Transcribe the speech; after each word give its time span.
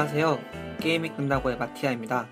안녕하세요. 0.00 0.38
게임이 0.80 1.16
끝나고의 1.16 1.58
마티아입니다. 1.58 2.28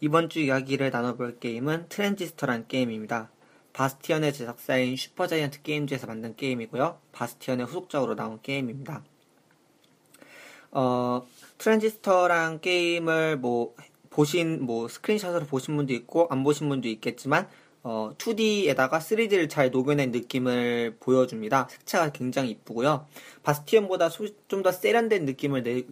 이번 0.00 0.28
주 0.28 0.40
이야기를 0.40 0.90
나눠볼 0.90 1.38
게임은 1.38 1.86
트랜지스터란 1.88 2.68
게임입니다. 2.68 3.30
바스티언의 3.72 4.34
제작사인 4.34 4.94
슈퍼자이언트 4.94 5.62
게임즈에서 5.62 6.06
만든 6.06 6.36
게임이고요. 6.36 6.98
바스티언의 7.12 7.64
후속작으로 7.64 8.14
나온 8.14 8.40
게임입니다. 8.42 9.02
어, 10.72 11.26
트랜지스터란 11.56 12.60
게임을 12.60 13.38
뭐 13.38 13.74
보신 14.10 14.62
뭐 14.66 14.86
screenshot으로 14.86 15.46
보신 15.46 15.76
분도 15.76 15.94
있고 15.94 16.26
안 16.28 16.44
보신 16.44 16.68
분도 16.68 16.88
있겠지만 16.88 17.48
어, 17.82 18.12
2D에다가 18.18 18.98
3D를 18.98 19.48
잘 19.48 19.70
녹여낸 19.70 20.10
느낌을 20.10 20.98
보여줍니다. 21.00 21.68
색채가 21.70 22.10
굉장히 22.10 22.50
이쁘고요. 22.50 23.06
바스티언보다 23.44 24.10
좀 24.10 24.62
더 24.62 24.70
세련된 24.72 25.24
느낌을 25.24 25.62
내, 25.62 25.84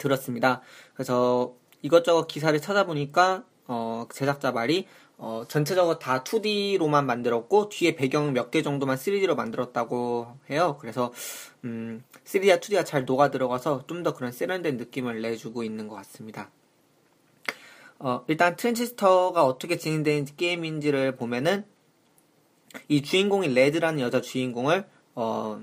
들었습니다. 0.00 0.60
그래서 0.94 1.54
이것저것 1.82 2.26
기사를 2.26 2.58
찾아보니까 2.60 3.44
어, 3.68 4.06
제작자 4.12 4.50
말이 4.50 4.86
어, 5.16 5.44
전체적으로 5.46 5.98
다 5.98 6.24
2D로만 6.24 7.04
만들었고 7.04 7.68
뒤에 7.68 7.94
배경 7.94 8.32
몇 8.32 8.50
개 8.50 8.62
정도만 8.62 8.96
3D로 8.96 9.36
만들었다고 9.36 10.38
해요. 10.50 10.78
그래서 10.80 11.12
음, 11.64 12.02
3D와 12.24 12.58
2D가 12.60 12.84
잘 12.84 13.04
녹아 13.04 13.30
들어가서 13.30 13.84
좀 13.86 14.02
더 14.02 14.14
그런 14.14 14.32
세련된 14.32 14.78
느낌을 14.78 15.20
내주고 15.20 15.62
있는 15.62 15.86
것 15.88 15.94
같습니다. 15.96 16.50
어, 17.98 18.24
일단 18.28 18.56
트랜지스터가 18.56 19.44
어떻게 19.44 19.76
진행되는 19.76 20.26
게임인지를 20.38 21.16
보면은 21.16 21.66
이 22.88 23.02
주인공인 23.02 23.52
레드라는 23.52 24.00
여자 24.00 24.22
주인공을 24.22 24.88
어, 25.16 25.60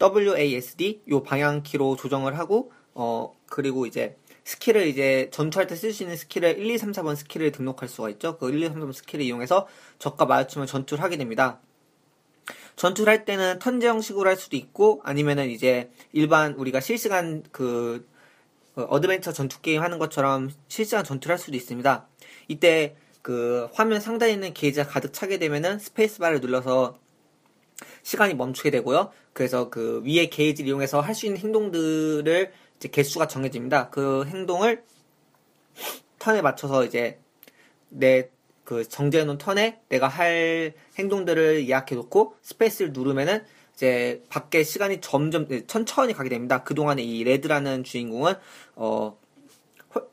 WASD 0.00 1.02
요 1.10 1.22
방향키로 1.22 1.96
조정을 1.96 2.38
하고 2.38 2.72
어 3.00 3.32
그리고 3.46 3.86
이제 3.86 4.16
skill을 4.44 4.88
이제 4.88 5.28
전투할 5.30 5.66
때 5.68 5.76
쓸 5.76 5.92
수 5.92 6.02
있는 6.02 6.16
skill을 6.16 6.58
1, 6.58 6.66
2, 6.70 6.78
3, 6.78 6.92
4번 6.92 7.14
skill을 7.16 7.52
등록할 7.52 7.88
수가 7.88 8.10
있죠. 8.10 8.36
그 8.38 8.50
1, 8.50 8.62
2, 8.62 8.68
3, 8.68 8.80
4번 8.80 8.92
skill을 8.92 9.24
이용해서 9.24 9.68
적과 10.00 10.26
마주치면 10.26 10.66
전투를 10.66 11.02
하게 11.04 11.16
됩니다. 11.16 11.60
전투를 12.76 13.10
할 13.12 13.24
때는 13.24 13.58
turn제 13.60 13.86
형식으로 13.86 14.28
할 14.28 14.36
수도 14.36 14.56
있고 14.56 15.00
아니면은 15.04 15.48
이제 15.50 15.90
일반 16.12 16.54
우리가 16.54 16.80
실시간 16.80 17.44
그 17.52 18.08
어, 18.74 18.82
adventure 18.82 19.32
전투 19.32 19.60
게임 19.60 19.82
하는 19.82 19.98
것처럼 19.98 20.50
실시간 20.68 21.04
전투를 21.04 21.34
할 21.34 21.38
수도 21.38 21.56
있습니다. 21.56 22.08
이때 22.48 22.96
그 23.22 23.68
화면 23.74 24.00
상단에 24.00 24.32
있는 24.32 24.54
게이지가 24.54 24.86
가득 24.88 25.12
차게 25.12 25.38
되면은 25.38 25.78
스페이스바를 25.78 26.40
눌러서 26.40 26.98
시간이 28.02 28.34
멈추게 28.34 28.70
되고요. 28.70 29.12
그래서 29.32 29.68
그 29.70 30.02
위에 30.04 30.26
게이지를 30.26 30.68
이용해서 30.68 31.00
할 31.00 31.14
수 31.14 31.26
있는 31.26 31.40
행동들을 31.40 32.52
이제 32.78 32.88
개수가 32.88 33.28
정해집니다. 33.28 33.90
그 33.90 34.24
행동을 34.26 34.84
turn에 36.18 36.42
맞춰서 36.42 36.84
이제 36.84 37.20
내 37.90 38.30
그 38.68 38.86
정지해놓은 38.86 39.38
turn에 39.38 39.80
내가 39.88 40.08
할 40.08 40.74
행동들을 40.98 41.66
예약해 41.70 41.94
놓고 41.94 42.34
스페이스를 42.42 42.92
누르면은 42.92 43.42
이제 43.72 44.22
밖에 44.28 44.62
시간이 44.62 45.00
점점 45.00 45.48
네, 45.48 45.66
천천히 45.66 46.12
가게 46.12 46.28
됩니다. 46.28 46.62
그동안에 46.62 47.02
이 47.02 47.24
레드라는 47.24 47.82
주인공은 47.82 48.34
어 48.76 49.16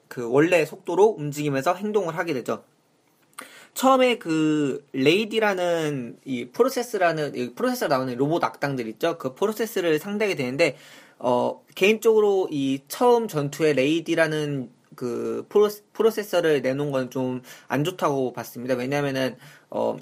그 0.08 0.32
원래 0.32 0.64
속도로 0.64 1.16
움직이면서 1.18 1.74
행동을 1.76 2.18
하게 2.18 2.34
되죠. 2.34 2.64
처음에 3.76 4.18
그 4.18 4.86
레이디라는 4.94 6.18
이 6.26 6.46
프로세스라는 6.46 7.36
이 7.36 7.54
프로세서 7.56 7.88
나오는 7.90 8.16
로봇 8.18 8.44
악당들 8.44 8.88
있죠. 8.90 9.18
그 9.20 9.36
프로세스를 9.36 10.00
상대하게 10.00 10.36
되는데 10.36 10.78
어 11.20 11.62
개인적으로 11.76 12.48
이 12.52 12.82
처음 12.88 13.28
전투에 13.28 13.74
레이디라는 13.74 14.72
그 14.96 15.46
프로, 15.50 15.70
프로세서를 15.94 16.62
내놓은 16.64 16.92
건 16.92 17.10
좀 17.12 17.42
안 17.68 17.84
좋다고 17.84 18.34
봤습니다. 18.34 18.76
왜냐면은 18.76 19.38
어 19.70 19.98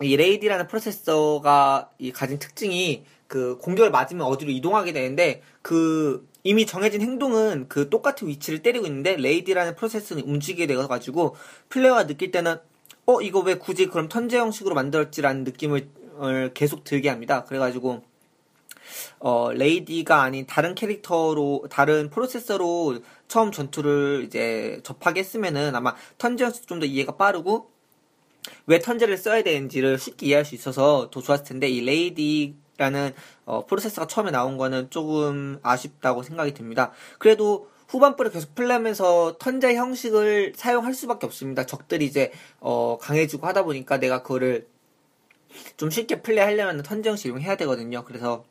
이 0.00 0.16
레이디라는 0.16 0.68
프로세서가 0.68 1.90
이 1.98 2.12
가진 2.12 2.38
특징이 2.38 3.04
그 3.26 3.56
공격을 3.58 3.90
맞으면 3.90 4.26
어디로 4.26 4.50
이동하게 4.52 4.92
되는데 4.92 5.42
그 5.62 6.26
이미 6.48 6.64
정해진 6.64 7.02
행동은 7.02 7.66
그 7.68 7.90
똑같은 7.90 8.26
위치를 8.26 8.62
때리고 8.62 8.86
있는데 8.86 9.16
레이디라는 9.16 9.74
프로세스는 9.74 10.22
움직이게 10.22 10.66
되어가지고 10.66 11.36
플레이어가 11.68 12.06
느낄 12.06 12.30
때는 12.30 12.56
어 13.04 13.20
이거 13.20 13.40
왜 13.40 13.56
굳이 13.56 13.84
그럼 13.84 14.08
turn제 14.08 14.38
형식으로 14.38 14.74
만들었지라는 14.74 15.44
느낌을 15.44 15.90
계속 16.54 16.84
들게 16.84 17.10
합니다. 17.10 17.44
그래가지고 17.44 18.02
어 19.18 19.52
레이디가 19.52 20.22
아닌 20.22 20.46
다른 20.46 20.74
캐릭터로 20.74 21.66
다른 21.68 22.08
프로세서로 22.08 23.00
처음 23.28 23.52
전투를 23.52 24.24
이제 24.24 24.80
접하게 24.84 25.20
했으면은 25.20 25.76
아마 25.76 25.94
turn제 26.16 26.44
형식 26.44 26.66
좀더 26.66 26.86
이해가 26.86 27.16
빠르고 27.16 27.70
왜 28.64 28.78
turn제를 28.78 29.18
써야 29.18 29.42
되는지를 29.42 29.98
쉽게 29.98 30.28
이해할 30.28 30.46
수 30.46 30.54
있어서 30.54 31.10
더 31.10 31.20
좋았을 31.20 31.44
텐데 31.44 31.68
이 31.68 31.82
레이디 31.82 32.56
라는 32.78 33.12
어, 33.44 33.66
프로세서가 33.66 34.06
처음에 34.06 34.30
나온 34.30 34.56
거는 34.56 34.88
조금 34.90 35.58
아쉽다고 35.62 36.22
생각이 36.22 36.54
듭니다. 36.54 36.92
그래도 37.18 37.68
후반부를 37.88 38.30
계속 38.30 38.54
플레이하면서 38.54 39.36
턴제 39.38 39.74
형식을 39.74 40.52
사용할 40.56 40.94
수밖에 40.94 41.26
없습니다. 41.26 41.66
적들이 41.66 42.06
이제 42.06 42.32
어, 42.60 42.96
강해지고 43.00 43.46
하다 43.46 43.64
보니까 43.64 43.98
내가 43.98 44.22
그거를 44.22 44.66
좀 45.76 45.90
쉽게 45.90 46.22
플레이하려면 46.22 46.82
턴제 46.82 47.08
형식 47.10 47.28
이용해야 47.28 47.56
되거든요. 47.56 48.04
그래서 48.04 48.44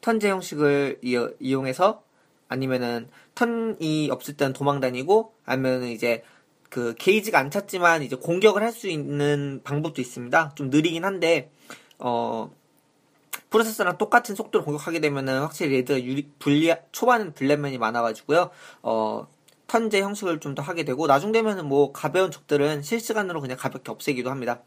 턴제 0.00 0.28
형식을 0.28 1.00
이용해서 1.40 2.02
아니면은 2.48 3.08
턴이 3.34 4.08
없을 4.10 4.36
때는 4.36 4.52
도망 4.52 4.80
다니고 4.80 5.34
아니면은 5.44 5.88
이제 5.88 6.22
그 6.70 6.94
게이지가 6.96 7.38
안 7.38 7.50
찼지만 7.50 8.02
이제 8.02 8.16
공격을 8.16 8.62
할 8.62 8.72
수 8.72 8.88
있는 8.88 9.60
방법도 9.64 10.00
있습니다. 10.00 10.52
좀 10.54 10.70
느리긴 10.70 11.04
한데 11.04 11.50
어 11.98 12.52
프로세서랑 13.50 13.98
똑같은 13.98 14.34
속도로 14.34 14.64
공격하게 14.64 15.00
되면은 15.00 15.40
확실히 15.40 15.76
레드가 15.76 16.02
유리, 16.02 16.28
불리, 16.38 16.74
초반은 16.92 17.34
블랙맨이 17.34 17.78
많아가지고요. 17.78 18.50
어, 18.82 19.28
turn제 19.66 20.00
형식을 20.02 20.40
좀 20.40 20.54
더 20.54 20.62
하게 20.62 20.84
되고, 20.84 21.06
나중 21.06 21.32
되면은 21.32 21.66
뭐 21.66 21.92
가벼운 21.92 22.30
적들은 22.30 22.82
실시간으로 22.82 23.40
그냥 23.40 23.56
가볍게 23.58 23.90
없애기도 23.90 24.30
합니다. 24.30 24.62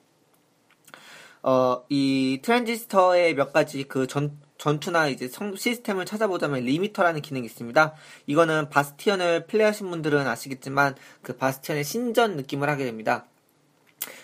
어, 1.44 1.84
이 1.90 2.40
트랜지스터의 2.44 3.36
몇 3.36 3.54
가지 3.54 3.84
그 3.84 4.08
전, 4.08 4.38
전투나 4.58 5.08
이제 5.08 5.28
성, 5.28 5.56
시스템을 5.56 6.06
찾아보자면 6.06 6.64
리미터라는 6.64 7.22
기능이 7.22 7.46
있습니다. 7.46 7.94
이거는 8.26 8.70
바스티언을 8.70 9.48
플레이하신 9.48 9.90
분들은 9.90 10.28
아시겠지만 10.28 10.96
그 11.22 11.38
바스티언의 11.38 11.84
신전 11.84 12.36
느낌을 12.36 12.70
하게 12.70 12.86
됩니다. 12.86 13.26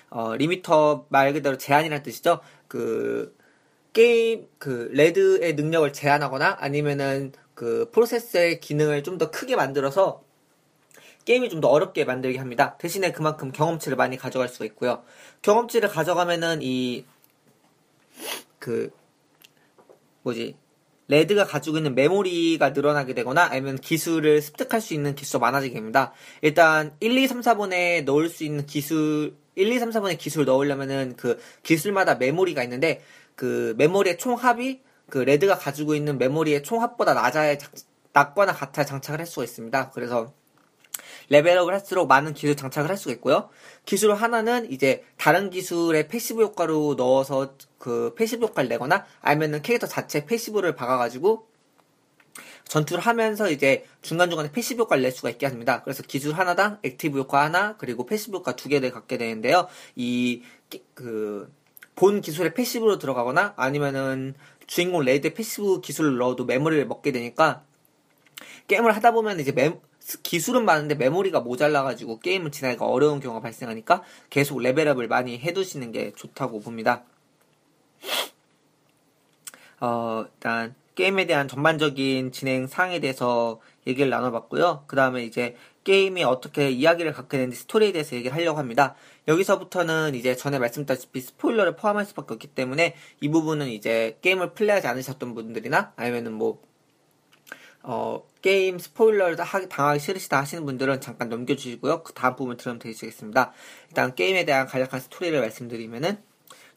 어, 0.10 0.36
리미터 0.36 1.06
말 1.10 1.32
그대로 1.34 1.58
제한이라는 1.58 2.04
뜻이죠. 2.04 2.42
그, 2.68 3.36
게임 3.94 4.48
그 4.58 4.90
레드의 4.92 5.54
능력을 5.56 5.94
제한하거나 5.94 6.58
아니면은 6.60 7.32
그 7.56 7.90
프로세스의 7.92 8.60
기능을 8.60 9.04
좀 9.04 9.18
더 9.18 9.32
크게 9.32 9.56
만들어서 9.56 10.24
게임이 11.26 11.50
좀 11.50 11.62
더 11.62 11.70
어렵게 11.70 12.04
만들게 12.06 12.38
합니다. 12.40 12.76
대신에 12.80 13.12
그만큼 13.12 13.52
경험치를 13.52 13.96
많이 13.98 14.18
가져갈 14.18 14.50
수가 14.50 14.66
있고요. 14.66 15.04
경험치를 15.42 15.90
가져가면은 15.90 16.60
이 16.62 17.06
그 18.60 18.92
뭐지 20.22 20.56
레드가 21.10 21.44
가지고 21.46 21.78
있는 21.78 21.96
메모리가 21.96 22.70
늘어나게 22.70 23.14
되거나 23.14 23.44
아니면 23.44 23.78
기술을 23.78 24.42
습득할 24.42 24.80
수 24.80 24.94
있는 24.94 25.16
개수가 25.16 25.40
많아지게 25.40 25.74
됩니다. 25.74 26.14
일단 26.42 26.96
1, 27.02 27.18
2, 27.18 27.28
3, 27.28 27.42
4번에 27.42 28.06
넣을 28.06 28.30
수 28.30 28.46
있는 28.46 28.66
기술 28.66 29.36
1, 29.56 29.70
2, 29.70 29.80
3, 29.80 29.90
4번에 29.90 30.18
기술을 30.18 30.46
넣으려면은 30.46 31.16
그 31.18 31.38
기술마다 31.64 32.16
메모리가 32.16 32.64
있는데 32.64 33.02
그 33.36 33.74
메모리의 33.78 34.18
총합이 34.18 34.82
그 35.10 35.20
레드가 35.20 35.58
가지고 35.58 35.96
있는 35.96 36.18
메모리의 36.18 36.64
총합보다 36.64 37.14
낮아야 37.14 37.58
낮거나 38.14 38.54
같아야 38.54 38.86
장착을 38.86 39.20
할 39.20 39.28
수가 39.28 39.44
있습니다. 39.44 39.92
그래서 39.92 40.34
level 41.30 41.52
up을 41.52 41.74
할수록 41.74 42.08
많은 42.08 42.34
기술 42.34 42.56
장착을 42.56 42.90
할 42.90 42.98
수가 42.98 43.14
있고요. 43.14 43.50
기술 43.86 44.14
하나는 44.14 44.72
이제 44.72 45.04
다른 45.18 45.50
기술의 45.50 46.08
passive 46.08 46.42
효과로 46.42 46.96
넣어서 46.96 47.56
그 47.78 48.14
passive 48.16 48.46
효과를 48.46 48.70
내거나 48.70 49.06
아니면은 49.22 49.62
캐릭터 49.62 49.88
자체 49.88 50.26
passive를 50.26 50.76
박아가지고 50.76 51.48
전투를 52.66 53.04
하면서 53.04 53.50
이제 53.50 53.86
중간중간에 54.02 54.52
passive 54.52 54.84
효과를 54.84 55.04
낼 55.04 55.12
수가 55.12 55.30
있게 55.30 55.46
합니다. 55.46 55.82
그래서 55.84 56.04
기술 56.04 56.34
하나당 56.34 56.80
active 56.84 57.18
효과 57.18 57.44
하나 57.44 57.76
그리고 57.78 58.06
passive 58.06 58.38
효과 58.38 58.56
두 58.56 58.70
개를 58.70 58.92
갖게 58.92 59.18
되는데요. 59.18 59.68
이 59.96 60.44
그 60.94 61.52
본 61.96 62.22
기술의 62.22 62.54
passive로 62.54 62.98
들어가거나 63.00 63.54
아니면은 63.56 64.36
주인공 64.68 65.04
레드의 65.04 65.34
passive 65.34 65.82
기술을 65.82 66.18
넣어도 66.18 66.46
메모리를 66.46 66.86
먹게 66.88 67.12
되니까 67.12 67.64
게임을 68.68 68.96
하다 68.96 69.12
보면 69.12 69.40
이제 69.40 69.52
메, 69.52 69.78
기술은 70.24 70.66
많은데 70.66 70.96
메모리가 70.96 71.42
모자라가지고 71.42 72.20
게임을 72.20 72.52
진행하기가 72.52 72.86
어려운 72.86 73.20
경우가 73.20 73.42
발생하니까 73.42 74.04
계속 74.30 74.60
level 74.60 74.84
up을 74.84 75.08
많이 75.08 75.38
해두시는 75.40 75.92
게 75.92 76.12
좋다고 76.16 76.60
봅니다. 76.60 77.04
어, 79.80 80.26
일단 80.34 80.76
게임에 80.96 81.26
대한 81.26 81.48
전반적인 81.48 82.32
진행 82.32 82.68
사항에 82.68 83.00
대해서 83.00 83.60
얘기를 83.88 84.10
나눠봤고요. 84.10 84.84
그 84.88 84.96
다음에 84.96 85.24
이제 85.24 85.56
게임이 85.84 86.24
어떻게 86.24 86.70
이야기를 86.70 87.14
갖게 87.14 87.38
되는지 87.38 87.58
스토리에 87.58 87.92
대해서 87.92 88.16
얘기를 88.16 88.36
하려고 88.36 88.60
합니다. 88.60 88.96
여기서부터는 89.28 90.16
이제 90.16 90.36
전에 90.36 90.60
말씀드렸다시피 90.60 91.22
스포일러를 91.22 91.76
포함할 91.76 92.06
수밖에 92.06 92.34
없기 92.34 92.48
때문에 92.48 92.96
이 93.22 93.30
부분은 93.30 93.68
이제 93.70 94.18
게임을 94.22 94.54
플레이하지 94.54 94.88
않으셨던 94.88 95.34
분들이나 95.34 95.94
아니면은 95.96 96.34
뭐 96.34 96.62
어, 97.84 98.26
게임 98.42 98.80
스포일러를 98.80 99.36
당하기 99.36 100.00
싫으시다 100.00 100.40
하시는 100.40 100.66
분들은 100.66 101.02
잠깐 101.02 101.30
넘겨주시고요. 101.30 102.04
그 102.04 102.14
다음 102.14 102.36
부분 102.36 102.56
들으면 102.56 102.80
되시겠습니다. 102.80 103.52
일단 103.90 104.16
게임에 104.16 104.46
대한 104.46 104.68
간략한 104.68 105.02
스토리를 105.02 105.40
말씀드리면은 105.40 106.18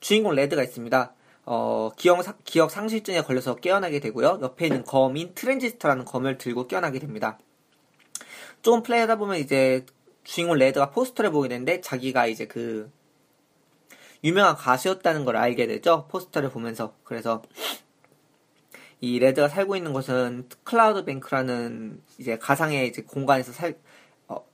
주인공 0.01 0.35
레드가 0.35 0.63
있습니다. 0.65 1.15
어, 1.45 1.91
기억, 1.97 2.25
기억 2.45 2.73
상실증에 2.73 3.23
걸려서 3.23 3.55
깨어나게 3.55 4.01
되고요. 4.01 4.41
옆에 4.43 4.67
있는 4.67 4.85
검인 4.85 5.33
트랜지스터라는 5.35 6.05
검을 6.05 6.39
들고 6.39 6.67
깨어나게 6.67 6.99
됩니다. 6.99 7.39
조금 8.63 8.83
플레이하다 8.83 9.17
보면 9.17 9.39
이제 9.39 9.87
주인공 10.27 10.59
레드가 10.59 10.91
포스터를 10.91 11.31
보게 11.31 11.49
되는데 11.49 11.81
자기가 11.81 12.27
이제 12.27 12.47
그 12.47 12.91
유명한 14.25 14.57
가수였다는 14.57 15.25
걸 15.25 15.37
알게 15.37 15.67
되죠. 15.69 16.09
포스터를 16.09 16.51
보면서. 16.51 16.95
그래서 17.05 17.43
이 19.01 19.21
레드가 19.21 19.49
살고 19.49 19.77
있는 19.77 19.93
곳은 19.93 20.49
클라우드 20.65 21.05
뱅크라는 21.05 22.03
이제 22.19 22.39
가상의 22.39 22.89
이제 22.89 23.03
공간에서 23.03 23.53
살, 23.53 23.79
어, 24.27 24.45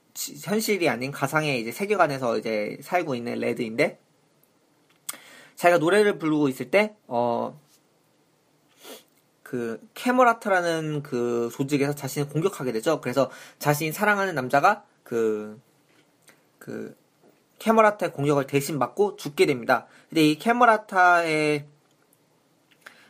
현실이 0.44 0.88
아닌 0.88 1.10
가상의 1.10 1.60
이제 1.62 1.72
세계관에서 1.72 2.38
이제 2.38 2.76
살고 2.82 3.14
있는 3.14 3.38
레드인데 3.38 3.98
자기가 5.56 5.78
노래를 5.78 6.18
부르고 6.18 6.48
있을 6.48 6.70
때, 6.70 6.96
어, 7.06 7.58
그, 9.42 9.80
캐머라타라는 9.94 11.02
그 11.02 11.50
조직에서 11.52 11.94
자신을 11.94 12.28
공격하게 12.28 12.72
되죠. 12.72 13.00
그래서 13.00 13.30
자신이 13.58 13.92
사랑하는 13.92 14.34
남자가 14.34 14.84
그, 15.12 15.60
그, 16.58 16.96
캐머라타의 17.58 18.14
공격을 18.14 18.46
대신 18.46 18.78
받고 18.78 19.16
죽게 19.16 19.44
됩니다. 19.44 19.86
근데 20.08 20.22
이 20.22 20.38
캐머라타의, 20.38 21.66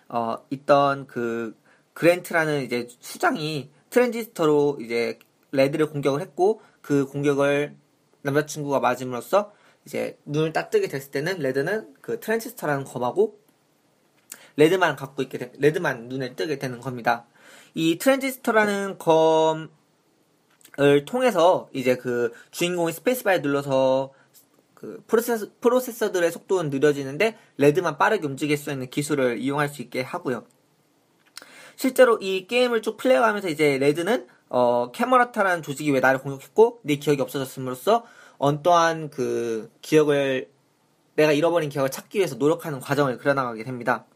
어, 0.09 0.37
있던 0.51 1.07
그, 1.07 1.57
그랜트라는 1.95 2.65
이제 2.65 2.89
수장이 2.99 3.71
트랜지스터로 3.91 4.79
이제 4.81 5.21
레드를 5.53 5.91
공격을 5.91 6.21
했고, 6.21 6.61
그 6.81 7.07
공격을 7.07 7.77
남자친구가 8.23 8.81
맞음으로써 8.81 9.53
이제 9.85 10.19
눈을 10.25 10.53
딱 10.53 10.71
뜨게 10.71 10.89
됐을 10.89 11.13
때는 11.13 11.39
레드는 11.39 11.95
그 12.01 12.19
트랜지스터라는 12.19 12.83
검하고 12.83 13.39
레드만 14.57 14.97
갖고 14.97 15.23
있게 15.23 15.39
되, 15.39 15.53
레드만 15.57 16.09
눈에 16.09 16.35
뜨게 16.35 16.59
되는 16.59 16.81
겁니다. 16.81 17.27
이 17.75 17.97
트랜지스터라는 17.99 18.99
검 18.99 19.71
을 20.81 21.05
통해서 21.05 21.69
이제 21.75 21.97
그 21.97 22.33
주인공이 22.51 22.93
스페이스바에 22.93 23.41
눌러서 23.41 24.13
그 24.73 25.03
프로세서, 25.07 25.49
프로세서들의 25.61 26.33
속도는 26.33 26.71
느려지는데 26.71 27.37
레드만 27.59 27.99
빠르게 27.99 28.27
움직일 28.27 28.57
수 28.57 28.71
있는 28.71 28.89
기술을 28.89 29.39
이용할 29.39 29.69
수 29.69 29.83
있게 29.83 30.01
하고요. 30.01 30.45
실제로 31.77 32.19
이 32.21 32.47
게임을 32.47 32.81
쭉 32.81 32.97
플레이하면서 32.97 33.49
이제 33.49 33.77
레드는 33.79 34.27
어, 34.49 34.91
캐머라타라는 34.93 35.63
조직이 35.63 35.91
왜 35.91 36.01
나를 36.01 36.21
공격했고 36.21 36.81
내 36.85 36.97
기억이 36.97 37.21
없어졌음으로써 37.21 38.05
어떠한 38.39 39.11
그 39.11 39.71
기억을 39.83 40.51
내가 41.17 41.33
잃어버린 41.33 41.69
기억을 41.69 41.91
찾기 41.91 42.19
위해서 42.19 42.37
노력하는 42.37 42.81
과정을 42.81 43.19
그려나가게 43.19 43.65
됩니다. 43.65 44.07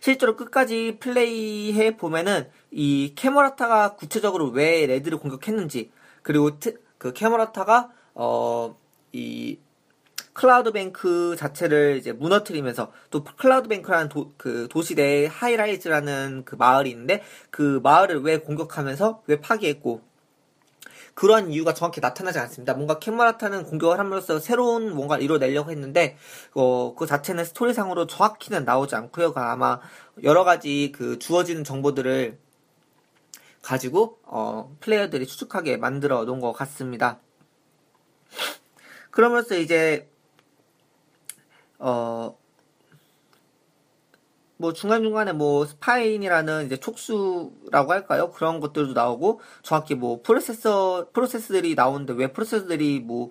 실제로 0.00 0.36
끝까지 0.36 0.98
플레이해 1.00 1.96
보면은 1.96 2.48
이 2.70 3.14
캐머라타가 3.16 3.96
구체적으로 3.96 4.48
왜 4.48 4.86
레드를 4.86 5.18
공격했는지 5.18 5.90
그리고 6.22 6.58
트, 6.58 6.80
그 6.98 7.12
캐머라타가 7.12 7.90
어 8.14 8.74
이 9.12 9.58
클라우드 10.32 10.70
뱅크 10.72 11.34
자체를 11.36 11.96
이제 11.96 12.12
무너뜨리면서 12.12 12.92
또 13.10 13.24
클라우드 13.24 13.68
뱅크라는 13.68 14.08
도, 14.08 14.32
그 14.36 14.68
도시 14.70 14.94
내에 14.94 15.26
하이라이즈라는 15.26 16.42
그 16.44 16.54
마을이 16.54 16.90
있는데 16.90 17.22
그 17.50 17.80
마을을 17.82 18.20
왜 18.20 18.38
공격하면서 18.38 19.24
왜 19.26 19.40
파괴했고 19.40 20.02
그러한 21.18 21.50
이유가 21.50 21.74
정확히 21.74 22.00
나타나지 22.00 22.38
않습니다. 22.38 22.74
뭔가 22.74 23.00
캐머라타는 23.00 23.64
공격을 23.64 23.98
함으로써 23.98 24.38
새로운 24.38 24.94
뭔가를 24.94 25.24
이뤄내려고 25.24 25.72
했는데 25.72 26.16
어, 26.54 26.94
그 26.96 27.06
자체는 27.06 27.44
스토리상으로 27.44 28.06
정확히는 28.06 28.64
나오지 28.64 28.94
않고요. 28.94 29.34
그 29.34 29.40
아마 29.40 29.80
여러 30.22 30.44
가지 30.44 30.92
그 30.94 31.18
주어지는 31.18 31.64
정보들을 31.64 32.38
가지고 33.62 34.20
어, 34.22 34.76
플레이어들이 34.78 35.26
추측하게 35.26 35.78
만들어 35.78 36.22
놓은 36.24 36.38
것 36.38 36.52
같습니다. 36.52 37.18
그러면서 39.10 39.56
이제 39.56 40.08
어, 41.80 42.38
뭐 44.58 44.72
중간중간에 44.72 45.32
뭐 45.32 45.64
스파인이라는 45.64 46.66
이제 46.66 46.76
촉수라고 46.76 47.92
할까요? 47.92 48.30
그런 48.32 48.60
것들도 48.60 48.92
나오고 48.92 49.40
정확히 49.62 49.94
뭐 49.94 50.20
프로세서 50.22 51.08
프로세스들이 51.12 51.74
나오는데 51.74 52.12
왜 52.14 52.32
프로세스들이 52.32 53.00
뭐 53.00 53.30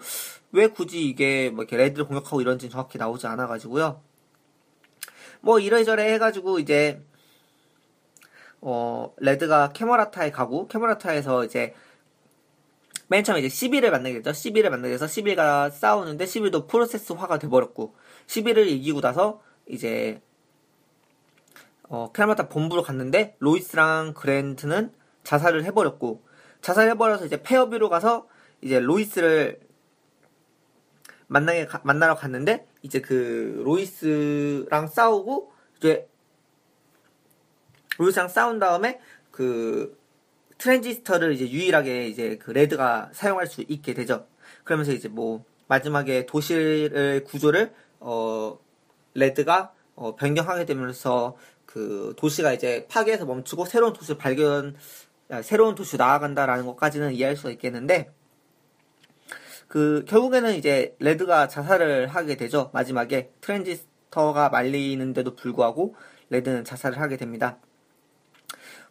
왜 0.52 0.68
굳이 0.68 1.08
이게 1.08 1.50
뭐 1.50 1.64
이렇게 1.64 1.78
레드를 1.78 2.06
공격하고 2.06 2.42
이런지 2.42 2.70
정확히 2.70 2.98
나오지 2.98 3.28
않아 3.28 3.48
가지고요. 3.48 4.02
뭐 5.42 5.60
이래저래 5.60 6.14
해 6.14 6.18
가지고 6.18 6.60
이제 6.60 7.02
어 8.62 9.14
레드가 9.18 9.72
캐머라타에 9.74 10.32
가고 10.32 10.68
캐머라타에서 10.68 11.46
이제 11.46 11.76
맨 13.08 13.24
처음에 13.24 13.42
이제 13.42 13.48
시빌을 13.48 13.92
만나게 13.92 14.22
되죠. 14.22 14.32
시빌을 14.32 14.70
만나게 14.70 14.94
돼서 14.94 15.06
시빌과 15.06 15.72
싸우는데 15.72 16.26
시빌도 16.26 16.68
프로세스화가 16.68 17.40
돼버렸고 17.40 17.96
시빌을 18.28 18.68
이기고 18.68 19.02
나서 19.02 19.42
이제 19.68 20.22
어, 21.90 22.12
캐나다 22.12 22.50
본부로 22.50 22.84
갔는데 22.84 23.36
로이스랑 23.40 24.14
그랜트는 24.14 24.92
자살을 25.24 25.64
해버렸고 25.66 26.26
자살해버려서 26.62 27.26
이제 27.26 27.42
페어뷰로 27.42 27.90
가서 27.90 28.28
이제 28.62 28.80
로이스를 28.80 29.60
만나게 31.28 31.66
가, 31.66 31.82
만나러 31.84 32.16
갔는데 32.16 32.68
이제 32.82 33.00
그 33.00 33.62
로이스랑 33.66 34.88
싸우고 34.88 35.54
이제 35.78 36.10
로이스랑 37.98 38.28
싸운 38.28 38.60
다음에 38.60 39.00
그 39.32 39.98
트랜지스터를 40.58 41.34
이제 41.34 41.50
유일하게 41.50 42.08
이제 42.08 42.38
그 42.38 42.52
레드가 42.52 43.10
사용할 43.14 43.48
수 43.48 43.64
있게 43.68 43.94
되죠. 43.94 44.28
그러면서 44.64 44.92
이제 44.92 45.08
뭐 45.08 45.46
마지막에 45.68 46.26
도시를 46.26 47.24
구조를 47.26 47.74
어 48.00 48.58
레드가 49.14 49.74
어 49.96 50.16
변경하게 50.16 50.66
되면서 50.66 51.38
그 51.78 52.16
도시가 52.18 52.54
이제 52.54 52.88
파괴해서 52.90 53.26
멈추고 53.26 53.66
새로운 53.66 53.94
도시를 53.94 54.18
발견, 54.18 54.76
새로운 55.44 55.76
도시로 55.76 56.04
나아간다라는 56.04 56.66
것까지는 56.66 57.14
이해할 57.14 57.36
수가 57.36 57.52
있겠는데, 57.52 58.12
그, 59.68 60.04
결국에는 60.08 60.56
이제 60.56 60.96
레드가 60.98 61.48
자살을 61.48 62.08
하게 62.08 62.36
되죠. 62.36 62.72
마지막에 62.74 63.30
트랜지스터가 63.42 64.50
말리는데도 64.50 65.36
불구하고 65.36 65.94
레드는 66.32 66.64
자살을 66.64 67.00
하게 67.00 67.16
됩니다. 67.16 67.60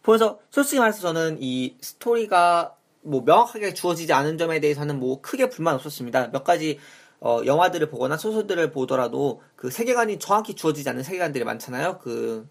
그래서 0.01 0.39
솔직히 0.49 0.79
말해서 0.79 1.01
저는 1.01 1.39
이 1.41 1.75
스토리가 1.81 2.73
뭐 3.01 3.23
명확하게 3.25 3.73
주어지지 3.73 4.13
않은 4.13 4.37
점에 4.37 4.61
대해서는 4.61 4.97
뭐 4.97 5.19
크게 5.19 5.49
불만 5.49 5.75
없었습니다. 5.75 6.31
몇 6.31 6.45
가지 6.45 6.79
어, 7.19 7.41
영화들을 7.45 7.89
보거나 7.89 8.15
소설들을 8.15 8.71
보더라도 8.71 9.41
그 9.57 9.69
세계관이 9.71 10.19
정확히 10.19 10.53
주어지지 10.53 10.87
않는 10.87 11.03
세계관들이 11.03 11.43
많잖아요. 11.43 11.97
그 11.97 12.47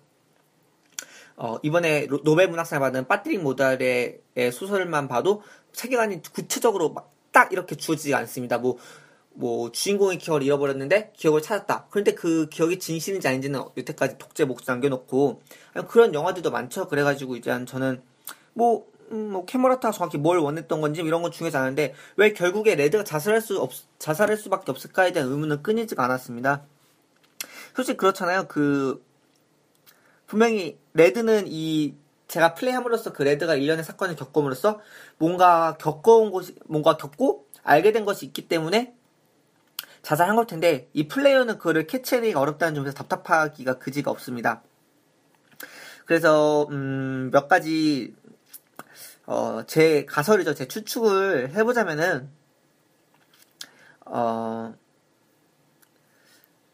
어, 1.37 1.59
이번에 1.63 2.07
노벨 2.25 2.49
문학상을 2.49 2.81
받은 2.81 3.07
파트릭 3.07 3.43
모디아노의 3.43 4.21
소설만 4.53 5.09
봐도 5.09 5.43
세계관이 5.73 6.23
구체적으로 6.33 6.91
막 6.91 7.17
딱 7.37 7.53
이렇게 7.53 7.75
주어지지 7.77 8.15
않습니다. 8.15 8.57
뭐, 8.57 8.79
뭐, 9.35 9.71
주인공의 9.71 10.17
기억을 10.17 10.43
잃어버렸는데 10.43 11.13
기억을 11.15 11.43
찾았다. 11.43 11.89
그런데 11.91 12.15
그 12.15 12.49
기억이 12.49 12.79
진실인지 12.79 13.29
아닌지는 13.29 13.61
여태까지 13.77 14.17
독자 14.17 14.47
몫으로 14.47 14.71
남겨놓고 14.71 15.43
그런 15.87 16.15
영화들도 16.15 16.51
많죠. 16.51 16.89
그래가지고 16.89 17.37
이제 17.37 17.63
저는 17.67 18.01
뭐, 18.55 18.87
음, 19.13 19.33
뭐 19.33 19.45
캐머라타 19.45 19.91
정확히 19.93 20.17
뭘 20.17 20.39
원했던 20.39 20.81
건지 20.81 21.03
이런 21.03 21.21
건 21.21 21.31
중요하지 21.31 21.59
않은데 21.59 21.93
왜 22.17 22.33
결국에 22.33 22.75
레드가 22.75 23.05
자살할 23.05 23.43
수 23.43 23.61
없, 23.61 23.71
자살할 23.99 24.39
수밖에 24.39 24.71
없을까에 24.71 25.13
대한 25.13 25.29
의문은 25.29 25.63
끊이지가 25.63 26.03
않았습니다. 26.03 26.65
솔직히 27.75 27.99
그렇잖아요. 27.99 28.49
그 28.49 29.05
분명히 30.27 30.79
레드는 30.95 31.45
이 31.47 31.95
제가 32.29 32.55
플레이함으로써 32.55 33.13
그 33.13 33.23
레드가 33.23 33.55
일련의 33.55 33.85
사건을 33.85 34.17
겪음으로써 34.17 34.81
뭔가 35.19 35.77
겪어온 35.79 36.33
것이 36.33 36.55
뭔가 36.67 36.97
겪고 36.97 37.47
알게 37.63 37.93
된 37.93 38.05
것이 38.05 38.27
있기 38.27 38.49
때문에 38.49 38.95
자살한 40.03 40.37
걸 40.37 40.47
텐데 40.47 40.89
이 40.93 41.09
플레이어는 41.09 41.59
그를 41.59 41.87
캐치하기가 41.87 42.39
어렵다는 42.41 42.75
점에서 42.75 42.95
답답하기가 42.95 43.79
그지가 43.79 44.11
없습니다. 44.11 44.63
그래서 46.05 46.67
음, 46.71 47.31
몇 47.33 47.49
가지 47.49 48.15
어, 49.27 49.63
제 49.67 50.05
가설이죠. 50.05 50.55
제 50.55 50.69
추측을 50.69 51.51
해보자면은 51.55 52.31
어, 54.05 54.75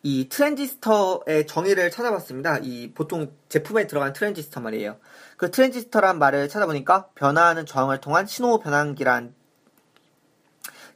이 0.05 0.29
트랜지스터의 0.29 1.47
정의를 1.47 1.91
찾아봤습니다. 1.91 2.59
이 2.63 2.93
보통 2.93 3.33
제품에 3.49 3.87
들어간 3.87 4.13
트랜지스터 4.13 4.61
말이에요. 4.61 4.99
그 5.37 5.51
트랜지스터란 5.51 6.19
말을 6.19 6.49
찾아보니까 6.49 7.09
변화하는 7.15 7.67
저항을 7.67 8.01
통한 8.01 8.27
신호 8.27 8.59
변환기란 8.59 9.35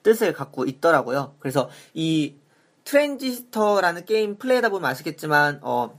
뜻을 0.03 0.33
갖고 0.33 0.65
있더라고요. 0.65 1.37
그래서 1.39 1.71
이 1.95 2.35
트랜지스터라는 2.85 4.05
게임 4.05 4.39
플레이하다 4.39 4.71
보면 4.71 4.91
아시겠지만 4.91 5.61
어 5.63 5.99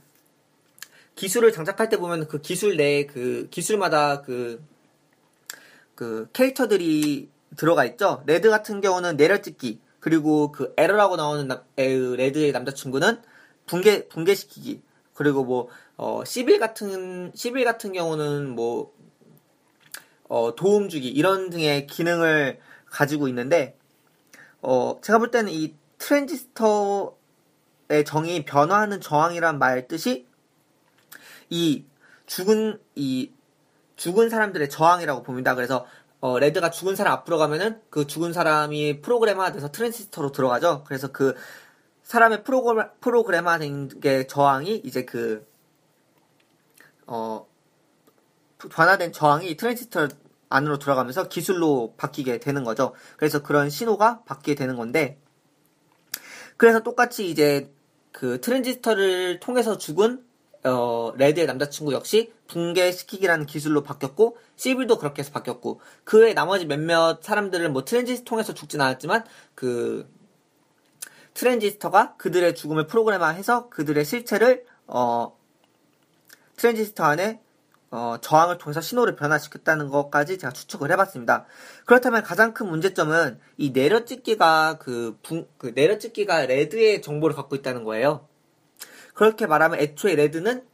기술을 1.16 1.52
장착할 1.52 1.90
때 1.90 1.98
보면 1.98 2.28
그 2.28 2.40
기술 2.40 2.78
내에 2.78 3.06
그 3.06 3.48
기술마다 3.50 4.22
그, 4.22 4.64
그 5.96 6.30
캐릭터들이 6.32 7.30
들어가 7.58 7.86
있죠. 7.86 8.24
레드 8.28 8.50
같은 8.50 8.82
경우는 8.82 9.18
내려찍기, 9.18 9.82
그리고 10.00 10.52
그 10.52 10.74
에러라고 10.78 11.16
나오는 11.16 11.48
나, 11.48 11.64
에, 11.78 11.88
레드의 11.88 12.52
남자친구는 12.52 13.22
붕괴, 13.66 14.08
붕괴시키기, 14.08 14.82
그리고 15.14 15.44
뭐, 15.44 15.70
어, 15.98 16.24
시빌 16.26 16.60
같은, 16.60 17.32
시빌 17.36 17.66
같은 17.66 17.92
경우는 17.92 18.50
뭐, 18.50 18.94
어, 20.30 20.56
도움 20.56 20.90
주기, 20.90 21.10
이런 21.10 21.50
등의 21.50 21.88
기능을 21.88 22.60
가지고 22.86 23.28
있는데, 23.28 23.78
어, 24.62 25.00
제가 25.02 25.20
볼 25.20 25.32
때는 25.32 25.52
이 25.52 25.76
트랜지스터의 25.98 27.16
정의 28.06 28.46
변화하는 28.46 29.02
저항이란 29.02 29.60
말 29.60 29.88
뜻이 29.88 30.28
이 31.50 31.86
죽은 32.26 32.80
이 32.96 33.32
죽은 33.96 34.30
사람들의 34.30 34.70
저항이라고 34.70 35.24
봅니다. 35.24 35.56
그래서 35.56 35.86
어, 36.20 36.40
레드가 36.40 36.72
죽은 36.72 36.96
사람 36.96 37.14
앞으로 37.14 37.38
가면은 37.38 37.82
그 37.90 38.08
죽은 38.08 38.34
사람이 38.34 39.02
프로그램화돼서 39.02 39.72
트랜지스터로 39.72 40.32
들어가죠. 40.32 40.84
그래서 40.86 41.12
그 41.12 41.36
사람의 42.04 42.44
프로그램 42.44 42.90
프로그램화된 43.02 44.00
게 44.00 44.26
저항이 44.28 44.82
이제 44.84 45.06
그 45.06 45.46
어, 47.06 47.46
변화된 48.58 49.14
저항이 49.14 49.56
트랜지스터 49.58 50.08
안으로 50.50 50.80
들어가면서 50.80 51.28
기술로 51.28 51.94
바뀌게 51.98 52.40
되는 52.40 52.64
거죠. 52.64 52.94
그래서 53.18 53.44
그런 53.44 53.70
신호가 53.70 54.24
바뀌게 54.24 54.56
되는 54.56 54.76
건데 54.76 55.20
그래서 56.56 56.80
똑같이 56.80 57.30
이제 57.30 57.72
그 58.12 58.42
트랜지스터를 58.42 59.40
통해서 59.40 59.78
죽은 59.78 60.26
어, 60.64 61.14
레드의 61.16 61.46
남자친구 61.46 61.94
역시 61.94 62.34
붕괴시키기라는 62.48 63.46
기술로 63.46 63.84
바뀌었고 63.84 64.38
시빌도 64.56 64.98
그렇게 64.98 65.22
해서 65.22 65.32
바뀌었고 65.32 65.82
그 66.04 66.18
외 66.20 66.34
나머지 66.34 66.66
몇몇 66.66 67.22
사람들은 67.22 67.74
뭐 67.74 67.86
트랜지스터 67.86 68.26
통해서 68.26 68.54
죽진 68.54 68.82
않았지만 68.82 69.24
그 69.56 70.10
트랜지스터가 71.34 72.16
그들의 72.18 72.56
죽음을 72.56 72.88
프로그램화해서 72.88 73.70
그들의 73.70 74.04
실체를 74.06 74.66
어 74.88 75.38
트랜지스터 76.58 77.04
안에 77.04 77.42
어, 77.90 78.18
저항을 78.20 78.58
통해서 78.58 78.82
신호를 78.82 79.16
변화시켰다는 79.16 79.88
것까지 79.88 80.38
제가 80.38 80.52
추측을 80.52 80.92
해봤습니다. 80.92 81.46
그렇다면 81.86 82.22
가장 82.22 82.54
큰 82.54 82.68
문제점은 82.68 83.40
이 83.58 83.72
내려찍기가 83.72 84.78
그, 84.80 85.18
붕, 85.24 85.48
그 85.58 85.72
내려찍기가 85.74 86.48
레드의 86.48 87.02
정보를 87.02 87.36
갖고 87.36 87.56
있다는 87.56 87.86
거예요. 87.86 88.28
그렇게 89.14 89.48
말하면 89.48 89.80
애초에 89.80 90.16
레드는 90.16 90.66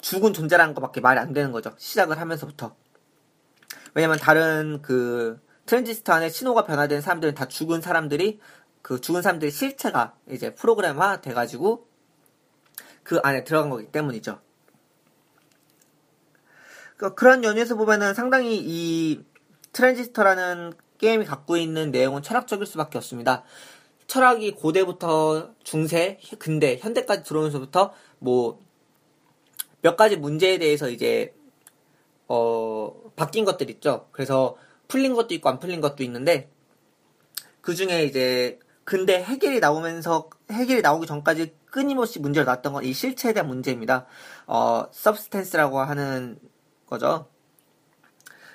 죽은 0.00 0.32
존재라는 0.32 0.74
것밖에 0.74 1.00
말이 1.00 1.18
안 1.18 1.32
되는 1.32 1.52
거죠. 1.52 1.72
시작을 1.76 2.20
하면서부터. 2.20 2.74
왜냐면 3.94 4.18
다른 4.18 4.80
그 4.82 5.40
트랜지스터 5.66 6.12
안에 6.12 6.28
신호가 6.28 6.64
변화된 6.64 7.00
사람들은 7.00 7.34
다 7.34 7.46
죽은 7.46 7.80
사람들이 7.80 8.40
그 8.82 9.00
죽은 9.00 9.22
사람들의 9.22 9.50
실체가 9.50 10.14
이제 10.28 10.54
프로그램화 10.54 11.20
돼가지고 11.20 11.86
그 13.02 13.18
안에 13.22 13.44
들어간 13.44 13.70
거기 13.70 13.86
때문이죠. 13.86 14.40
그 16.96 17.14
그런 17.14 17.44
연유에서 17.44 17.76
보면은 17.76 18.14
상당히 18.14 18.58
이 18.62 19.24
트랜지스터라는 19.72 20.74
게임이 20.98 21.24
갖고 21.24 21.56
있는 21.56 21.90
내용은 21.90 22.22
철학적일 22.22 22.66
수밖에 22.66 22.98
없습니다. 22.98 23.42
철학이 24.06 24.52
고대부터 24.52 25.54
중세, 25.62 26.18
근대, 26.38 26.78
현대까지 26.78 27.22
들어오면서부터 27.22 27.94
뭐 28.18 28.60
몇 29.82 29.96
가지 29.96 30.16
문제에 30.16 30.58
대해서 30.58 30.88
이제 30.90 31.34
어 32.28 32.92
바뀐 33.16 33.44
것들 33.44 33.70
있죠. 33.70 34.08
그래서 34.12 34.56
풀린 34.88 35.14
것도 35.14 35.34
있고 35.34 35.48
안 35.48 35.58
풀린 35.58 35.80
것도 35.80 36.02
있는데 36.04 36.50
그 37.60 37.74
중에 37.74 38.04
이제 38.04 38.58
근데 38.84 39.22
헤겔이 39.22 39.60
나오면서 39.60 40.30
헤겔이 40.50 40.82
나오기 40.82 41.06
전까지 41.06 41.54
끊임없이 41.66 42.18
문제가 42.18 42.52
났던 42.52 42.72
건 42.72 42.84
이 42.84 42.92
실체에 42.92 43.32
대한 43.32 43.48
문제입니다. 43.48 44.06
어 44.46 44.84
substance라고 44.92 45.78
하는 45.80 46.38
거죠. 46.86 47.28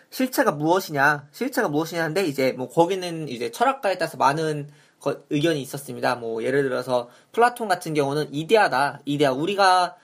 실체가 0.10 0.51
무엇이냐, 0.51 1.27
실체가 1.32 1.67
무엇이냐인데 1.70 2.25
이제 2.25 2.53
뭐 2.53 2.70
거기는 2.70 3.27
이제 3.27 3.51
철학가에 3.51 3.98
따라서 3.98 4.17
많은 4.17 4.70
의견이 5.29 5.62
있었습니다. 5.62 6.15
뭐 6.15 6.44
예를 6.44 6.63
들어서 6.63 7.10
플라톤 7.32 7.67
같은 7.67 7.94
경우는 7.94 8.34
이데아다. 8.34 9.01
이데아. 9.05 9.34
우리가 9.34 9.96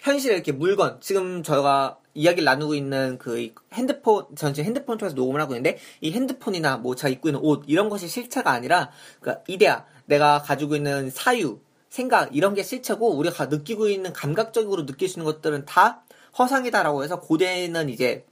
현실에 0.00 0.34
이렇게 0.34 0.52
물건 0.52 1.00
지금 1.00 1.42
저희가 1.42 1.98
이야기를 2.14 2.44
나누고 2.44 2.74
있는 2.74 3.18
그 3.18 3.52
핸드폰 3.72 4.26
전 4.36 4.54
지금 4.54 4.66
핸드폰 4.66 4.98
통해서 4.98 5.14
녹음을 5.14 5.40
하고 5.40 5.54
있는데 5.54 5.78
이 6.00 6.12
핸드폰이나 6.12 6.76
뭐 6.78 6.94
제가 6.94 7.08
입고 7.08 7.28
있는 7.28 7.40
옷 7.42 7.64
이런 7.66 7.88
것이 7.88 8.08
실체가 8.08 8.50
아니라 8.50 8.90
그러니까 9.20 9.44
이데아 9.46 9.84
내가 10.06 10.42
가지고 10.42 10.76
있는 10.76 11.10
사유 11.10 11.60
생각 11.90 12.34
이런 12.34 12.54
게 12.54 12.62
실체고 12.62 13.16
우리가 13.16 13.46
느끼고 13.46 13.88
있는 13.88 14.12
감각적으로 14.12 14.86
느낄 14.86 15.08
수 15.08 15.18
있는 15.18 15.32
것들은 15.32 15.64
다 15.66 16.02
허상이다라고 16.38 17.04
해서 17.04 17.20
고대는 17.20 17.88
이제 17.88 18.24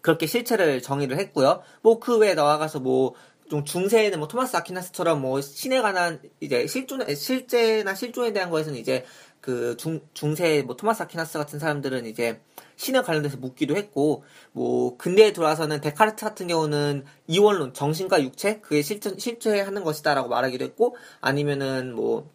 그렇게 0.00 0.26
실체를 0.26 0.82
정의를 0.82 1.18
했고요. 1.18 1.62
뭐 1.82 1.98
그 1.98 2.18
외에 2.18 2.34
나아가서 2.34 2.80
뭐 2.80 3.14
좀 3.48 3.64
중세에는 3.64 4.18
뭐 4.18 4.28
토마스 4.28 4.56
아퀴나스처럼 4.56 5.20
뭐 5.20 5.40
신에 5.40 5.80
관한 5.80 6.20
이제 6.40 6.66
실존 6.66 7.14
실제나 7.14 7.94
실존에 7.94 8.32
대한 8.32 8.50
거에서는 8.50 8.78
이제 8.78 9.04
그 9.46 9.76
중, 9.76 10.00
중세 10.12 10.62
뭐 10.62 10.74
토마스 10.74 11.04
아퀴나스 11.04 11.38
같은 11.38 11.60
사람들은 11.60 12.04
이제 12.04 12.40
신에 12.74 13.00
관련돼서 13.00 13.36
묻기도 13.36 13.76
했고 13.76 14.24
뭐 14.50 14.96
근대에 14.96 15.32
들어와서는 15.32 15.80
데카르트 15.80 16.24
같은 16.24 16.48
경우는 16.48 17.04
이원론 17.28 17.72
정신과 17.72 18.24
육체 18.24 18.58
그게 18.58 18.82
실체 18.82 19.16
실체하는 19.16 19.84
것이다라고 19.84 20.28
말하기도 20.28 20.64
했고 20.64 20.96
아니면은 21.20 21.94
뭐 21.94 22.28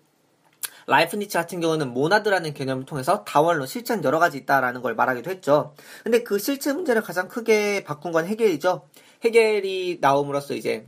라이프니츠 0.88 1.36
같은 1.36 1.60
경우는 1.60 1.94
모나드라는 1.94 2.54
개념을 2.54 2.86
통해서 2.86 3.26
다원론 3.26 3.68
실체는 3.68 4.06
여러 4.06 4.18
가지 4.18 4.38
있다라는 4.38 4.82
걸 4.82 4.96
말하기도 4.96 5.30
했죠. 5.32 5.76
근데 6.06 6.24
그 6.24 6.40
실체 6.40 6.72
문제를 6.72 7.02
가장 7.02 7.28
크게 7.28 7.84
바꾼 7.84 8.14
건 8.14 8.26
헤겔이죠. 8.26 8.88
헤겔이 9.22 9.98
나옴으로써 10.00 10.54
이제 10.54 10.88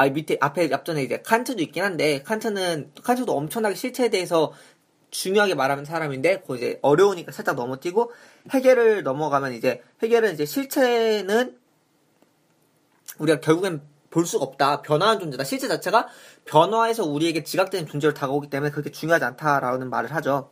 아, 0.00 0.08
밑에, 0.08 0.38
앞에, 0.40 0.72
앞전에 0.72 1.02
이제 1.02 1.20
칸트도 1.20 1.60
있긴 1.62 1.82
한데, 1.82 2.22
칸트는, 2.22 2.92
칸트도 3.02 3.36
엄청나게 3.36 3.74
실체에 3.74 4.08
대해서 4.08 4.50
중요하게 5.10 5.54
말하는 5.54 5.84
사람인데, 5.84 6.42
그 6.46 6.56
이제 6.56 6.78
어려우니까 6.82 7.32
살짝 7.32 7.56
넘어뛰고, 7.56 8.12
헤겔을 8.50 9.02
넘어가면 9.02 9.54
이제, 9.54 9.82
헤겔은 10.02 10.34
이제 10.34 10.44
실체는 10.44 11.58
우리가 13.18 13.40
결국엔 13.40 13.82
볼 14.10 14.26
수가 14.26 14.44
없다. 14.44 14.82
변화한 14.82 15.20
존재다. 15.20 15.44
실체 15.44 15.68
자체가 15.68 16.08
변화해서 16.44 17.04
우리에게 17.04 17.44
지각되는 17.44 17.86
존재로 17.86 18.14
다가오기 18.14 18.50
때문에 18.50 18.70
그렇게 18.72 18.90
중요하지 18.90 19.24
않다라는 19.24 19.88
말을 19.90 20.14
하죠. 20.16 20.50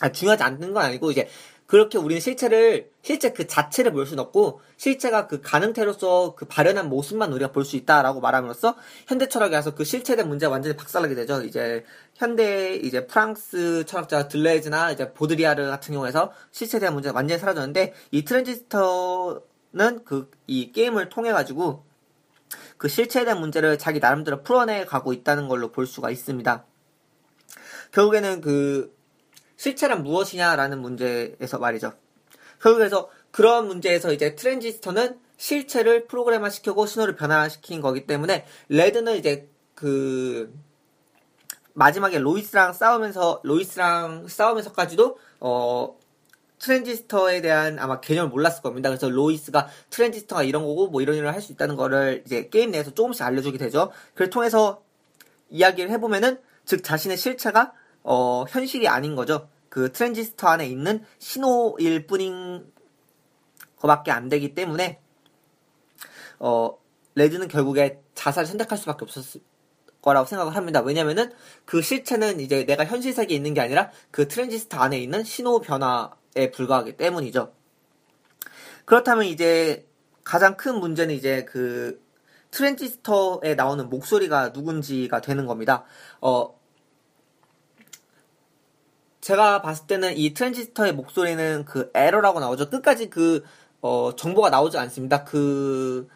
아, 0.00 0.12
중요하지 0.12 0.42
않는 0.42 0.72
건 0.72 0.84
아니고, 0.84 1.10
이제, 1.10 1.28
그렇게 1.70 1.98
우리는 1.98 2.20
실체를 2.20 2.90
실제 3.00 3.32
그 3.32 3.46
자체를 3.46 3.92
볼 3.92 4.04
수는 4.04 4.24
없고 4.24 4.60
실체가 4.76 5.28
그 5.28 5.40
가능태로서 5.40 6.34
그 6.34 6.44
발현한 6.46 6.88
모습만 6.88 7.32
우리가 7.32 7.52
볼 7.52 7.64
수 7.64 7.76
있다라고 7.76 8.20
말함으로써 8.20 8.76
현대 9.06 9.28
철학에 9.28 9.54
와서 9.54 9.72
그 9.76 9.84
실체에 9.84 10.16
대한 10.16 10.28
문제가 10.28 10.50
완전히 10.50 10.76
박살나게 10.76 11.14
되죠. 11.14 11.42
이제 11.44 11.84
현대 12.16 12.74
이제 12.74 13.06
프랑스 13.06 13.84
철학자 13.86 14.26
들레즈나 14.26 14.90
이제 14.90 15.12
보드리아르 15.12 15.64
같은 15.68 15.94
경우에서 15.94 16.32
대한 16.80 16.94
문제가 16.94 17.14
완전히 17.14 17.38
사라졌는데 17.38 17.94
이 18.10 18.24
트랜지스터는 18.24 20.04
그 20.04 20.28
이 20.48 20.72
게임을 20.72 21.08
통해 21.08 21.30
가지고 21.30 21.84
그 22.78 22.88
대한 23.24 23.38
문제를 23.38 23.78
자기 23.78 24.00
나름대로 24.00 24.42
풀어내 24.42 24.86
가고 24.86 25.12
있다는 25.12 25.46
걸로 25.46 25.70
볼 25.70 25.86
수가 25.86 26.10
있습니다. 26.10 26.64
결국에는 27.92 28.40
그 28.40 28.92
실체란 29.60 30.02
무엇이냐라는 30.04 30.80
문제에서 30.80 31.58
말이죠. 31.58 31.92
결국에서 32.62 33.10
그런 33.30 33.66
문제에서 33.66 34.10
이제 34.10 34.34
트랜지스터는 34.34 35.20
실체를 35.36 36.06
프로그램화 36.06 36.48
시키고 36.48 36.86
신호를 36.86 37.14
변화시킨 37.14 37.82
거기 37.82 38.06
때문에 38.06 38.46
레드는 38.70 39.16
이제 39.16 39.50
그 39.74 40.50
마지막에 41.74 42.18
로이스랑 42.18 42.72
싸우면서 42.72 43.42
로이스랑 43.44 44.28
싸우면서까지도 44.28 45.18
어 45.40 45.98
트랜지스터에 46.58 47.42
대한 47.42 47.78
아마 47.78 48.00
개념을 48.00 48.30
몰랐을 48.30 48.62
겁니다. 48.62 48.88
그래서 48.88 49.10
로이스가 49.10 49.68
트랜지스터가 49.90 50.42
이런 50.42 50.64
거고 50.64 50.88
뭐 50.88 51.02
이런 51.02 51.16
일을 51.16 51.34
할 51.34 51.42
수 51.42 51.52
있다는 51.52 51.76
거를 51.76 52.22
이제 52.24 52.48
게임 52.48 52.70
내에서 52.70 52.94
조금씩 52.94 53.22
알려주게 53.26 53.58
되죠. 53.58 53.92
그걸 54.14 54.30
통해서 54.30 54.82
이야기를 55.50 55.90
해보면은 55.90 56.40
즉 56.64 56.82
자신의 56.82 57.18
실체가 57.18 57.74
어 58.12 58.44
현실이 58.48 58.88
아닌 58.88 59.14
거죠. 59.14 59.48
그 59.68 59.92
트랜지스터 59.92 60.48
안에 60.48 60.66
있는 60.66 61.04
신호일 61.20 62.08
뿐인 62.08 62.66
거밖에 63.76 64.10
안 64.10 64.28
되기 64.28 64.52
때문에 64.52 64.98
어 66.40 66.76
레드는 67.14 67.46
결국에 67.46 68.02
자살을 68.16 68.48
선택할 68.48 68.78
수밖에 68.78 69.04
없었을 69.04 69.40
거라고 70.02 70.26
생각을 70.26 70.56
합니다. 70.56 70.80
왜냐면은 70.80 71.30
그 71.64 71.82
실체는 71.82 72.40
이제 72.40 72.66
내가 72.66 72.84
현실 72.84 73.12
세계에 73.12 73.36
있는 73.36 73.54
게 73.54 73.60
아니라 73.60 73.92
그 74.10 74.26
트랜지스터 74.26 74.76
안에 74.80 74.98
있는 74.98 75.22
신호 75.22 75.60
변화에 75.60 76.50
불과하기 76.52 76.96
때문이죠. 76.96 77.52
그렇다면 78.86 79.26
이제 79.26 79.86
가장 80.24 80.56
큰 80.56 80.80
문제는 80.80 81.14
이제 81.14 81.44
그 81.44 82.02
트랜지스터에 82.50 83.54
나오는 83.54 83.88
목소리가 83.88 84.48
누군지가 84.48 85.20
되는 85.20 85.46
겁니다. 85.46 85.84
어, 86.20 86.59
제가 89.20 89.62
봤을 89.62 89.86
때는 89.86 90.16
이 90.16 90.34
트랜지스터의 90.34 90.94
목소리는 90.94 91.64
그 91.66 91.90
에러라고 91.94 92.40
나오죠. 92.40 92.70
끝까지 92.70 93.10
그, 93.10 93.44
어, 93.80 94.14
정보가 94.16 94.50
나오지 94.50 94.78
않습니다. 94.78 95.24
그, 95.24 96.08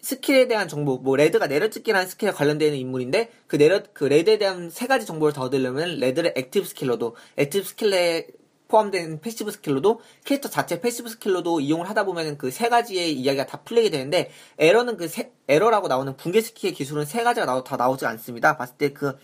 skill에 0.00 0.48
대한 0.48 0.68
정보, 0.68 0.98
뭐 0.98 1.16
레드가 1.16 1.46
내려찍기라는 1.46 2.06
skill에 2.08 2.30
관련되는 2.32 2.76
인물인데 2.76 3.30
그 3.46 3.56
내려 3.56 3.82
그 3.94 4.04
레드에 4.04 4.36
대한 4.38 4.68
세 4.68 4.86
가지 4.86 5.06
정보를 5.06 5.32
더 5.32 5.42
얻으려면 5.42 5.98
레드의 5.98 6.34
active 6.36 6.66
skill로도 6.66 7.16
active 7.38 7.64
skill에 7.64 8.26
포함된 8.68 9.20
passive 9.20 9.50
skill로도 9.50 10.00
캐릭터 10.24 10.50
자체 10.50 10.80
passive 10.80 11.08
skill로도 11.08 11.60
이용을 11.60 11.88
하다 11.88 12.04
보면 12.04 12.36
그 12.38 12.50
세 12.50 12.68
가지의 12.68 13.12
이야기가 13.14 13.46
다 13.46 13.62
풀리게 13.62 13.90
되는데 13.90 14.30
에러는 14.58 14.96
그 14.98 15.08
세, 15.08 15.32
에러라고 15.48 15.88
나오는 15.88 16.16
붕괴 16.16 16.40
skill의 16.42 16.74
기술은 16.74 17.04
세 17.06 17.22
가지가 17.22 17.46
나오, 17.46 17.64
다 17.64 17.76
나오지 17.76 18.04
않습니다. 18.06 18.56
봤을 18.58 18.76
때 18.76 18.92
그 18.92 19.16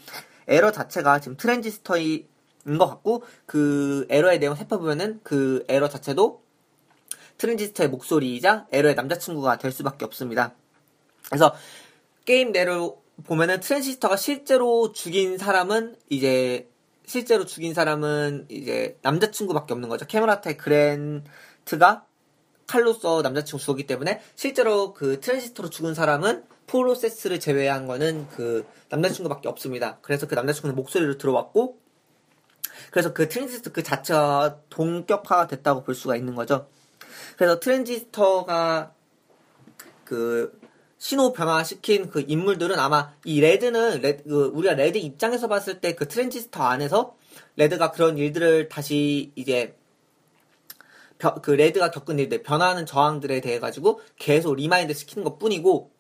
에러 0.49 0.73
자체가 0.73 1.21
지금 1.21 1.37
트랜지스터인 1.37 2.27
것 2.65 2.87
같고 2.87 3.25
그 3.47 4.07
에러의 4.09 4.39
내용 4.39 4.55
살펴보면은 4.55 5.21
그 5.23 5.65
에러 5.69 5.89
자체도 5.89 6.43
트랜지스터의 7.39 7.89
목소리이자 7.89 8.67
에러의 8.71 8.95
남자친구가 8.95 9.59
될 9.59 9.73
수밖에 9.73 10.05
없습니다. 10.05 10.55
그래서 11.29 11.55
게임 12.25 12.53
내로 12.53 13.03
보면은 13.25 13.61
트랜지스터가 13.61 14.17
실제로 14.17 14.93
죽인 14.93 15.39
사람은 15.39 15.97
이제 16.09 16.69
실제로 17.07 17.45
죽인 17.45 17.75
사람은 17.75 18.47
이제 18.49 18.99
남자친구밖에 19.03 19.73
없는 19.73 19.89
거죠. 19.89 20.07
캐머라타의 20.07 20.57
그랜트가 20.57 22.07
칼로써 22.67 23.21
남자친구 23.23 23.61
죽었기 23.61 23.87
때문에 23.87 24.21
실제로 24.37 24.93
그 24.93 25.19
트랜지스터로 25.19 25.71
죽은 25.71 25.95
사람은 25.95 26.45
프로세스를 26.69 27.41
제외한 27.41 27.89
거는 27.89 28.29
그 28.29 28.65
남자친구밖에 28.91 29.49
없습니다. 29.49 29.99
그래서 30.03 30.29
그 30.29 30.37
남자친구는 30.37 30.77
목소리를 30.77 31.19
들어왔고 31.19 31.79
그래서 32.91 33.13
그 33.13 33.29
트랜지스터 33.29 33.73
그 33.73 33.83
자체가 33.83 34.61
동격화가 34.71 35.47
됐다고 35.47 35.85
볼 35.85 35.95
수가 35.95 36.17
있는 36.17 36.35
거죠. 36.35 36.69
그래서 37.37 37.61
트랜지스터가 37.61 38.93
그 40.05 40.59
신호 40.99 41.33
변화시킨 41.33 42.11
그 42.11 42.23
인물들은 42.27 42.79
아마 42.79 43.13
이 43.25 43.41
레드는 43.41 44.01
레드, 44.03 44.23
그 44.25 44.47
우리가 44.55 44.75
레드 44.75 44.99
입장에서 44.99 45.49
봤을 45.49 45.81
때 45.81 45.95
그 45.95 46.07
트랜지스터 46.07 46.63
안에서 46.63 47.17
레드가 47.57 47.91
그런 47.91 48.19
일들을 48.19 48.69
다시 48.69 49.33
이제 49.35 49.77
그 51.43 51.51
레드가 51.51 51.91
겪은 51.91 52.19
일들 52.19 52.43
변화하는 52.43 52.87
저항들에 52.87 53.41
대해 53.41 53.59
가지고 53.59 54.01
계속 54.17 54.55
remind 54.55 54.95
시키는 54.95 55.25
것 55.25 55.39
뿐이고 55.39 55.91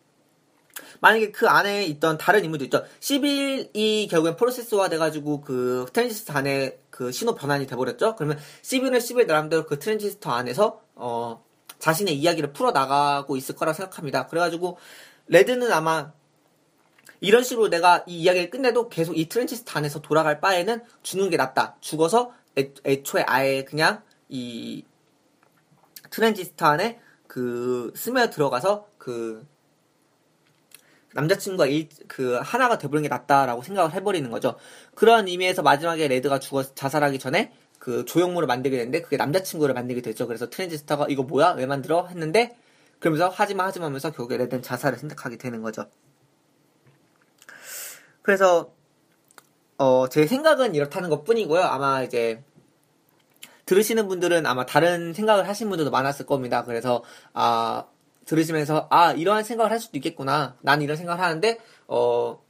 만약에 1.00 1.30
그 1.32 1.48
안에 1.48 1.84
있던 1.84 2.18
다른 2.18 2.44
인물도 2.44 2.64
있죠. 2.66 2.84
시빌이 3.00 4.10
결국엔 4.10 4.36
프로세스화 4.36 4.88
돼가지고 4.88 5.40
그 5.40 5.86
트랜지스터 5.92 6.34
안에 6.34 6.78
그 6.90 7.12
신호 7.12 7.34
변환이 7.34 7.66
돼버렸죠. 7.66 8.16
그러면 8.16 8.38
시빌은 8.62 9.00
시빌 9.00 9.26
나름대로 9.26 9.66
그 9.66 9.78
트랜지스터 9.78 10.30
안에서 10.30 10.82
어 10.94 11.44
자신의 11.78 12.14
이야기를 12.16 12.52
풀어나가고 12.52 13.36
있을 13.36 13.56
거라 13.56 13.72
생각합니다. 13.72 14.26
그래가지고 14.26 14.78
레드는 15.26 15.72
아마 15.72 16.12
이런 17.20 17.42
식으로 17.42 17.68
내가 17.68 18.04
이 18.06 18.20
이야기를 18.20 18.50
끝내도 18.50 18.88
계속 18.88 19.16
이 19.16 19.28
트랜지스터 19.28 19.78
안에서 19.78 20.00
돌아갈 20.00 20.40
바에는 20.40 20.82
죽는 21.02 21.30
게 21.30 21.36
낫다. 21.36 21.76
죽어서 21.80 22.32
애, 22.58 22.72
애초에 22.84 23.24
아예 23.26 23.64
그냥 23.64 24.02
이 24.28 24.84
트랜지스터 26.10 26.66
안에 26.66 27.00
그 27.26 27.92
스며 27.94 28.30
들어가서 28.30 28.88
그 28.98 29.46
남자친구가 31.14 31.66
일, 31.66 31.88
그 32.06 32.38
하나가 32.42 32.78
돼버리는 32.78 33.02
게 33.02 33.08
낫다라고 33.08 33.62
생각을 33.62 33.92
해버리는 33.92 34.30
거죠. 34.30 34.56
그런 34.94 35.28
의미에서 35.28 35.62
마지막에 35.62 36.08
레드가 36.08 36.38
죽어 36.38 36.62
자살하기 36.74 37.18
전에 37.18 37.52
그 37.78 38.04
조형물을 38.04 38.46
만들게 38.46 38.76
되는데 38.76 39.00
그게 39.02 39.16
남자친구를 39.16 39.74
만들게 39.74 40.02
되죠. 40.02 40.26
그래서 40.26 40.50
트랜지스터가 40.50 41.06
이거 41.08 41.22
뭐야? 41.22 41.52
왜 41.52 41.66
만들어? 41.66 42.06
했는데 42.06 42.56
그러면서 42.98 43.28
하지마 43.28 43.64
하지마 43.66 43.86
하면서 43.86 44.10
결국에 44.10 44.36
레드는 44.36 44.62
자살을 44.62 44.98
선택하게 44.98 45.38
되는 45.38 45.62
거죠. 45.62 45.86
그래서 48.22 48.72
어, 49.78 50.08
제 50.08 50.26
생각은 50.26 50.74
이렇다는 50.74 51.08
것 51.08 51.24
뿐이고요. 51.24 51.62
아마 51.62 52.02
이제 52.02 52.44
들으시는 53.64 54.08
분들은 54.08 54.44
아마 54.46 54.66
다른 54.66 55.14
생각을 55.14 55.48
하신 55.48 55.70
분들도 55.70 55.90
많았을 55.90 56.26
겁니다. 56.26 56.64
그래서 56.64 57.02
아 57.32 57.86
들으시면서 58.30 58.86
아 58.90 59.10
이러한 59.12 59.42
생각을 59.42 59.72
할 59.72 59.80
수도 59.80 59.98
있겠구나. 59.98 60.56
난 60.60 60.82
이런 60.82 60.96
생각을 60.96 61.20
하는데 61.20 61.58
어 61.88 62.40